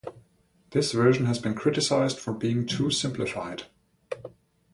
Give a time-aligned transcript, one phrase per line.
[0.71, 3.65] This version has been criticised for being too simplified.